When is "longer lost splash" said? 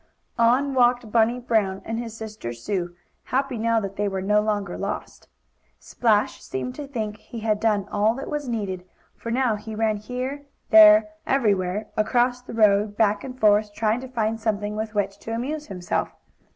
4.41-6.41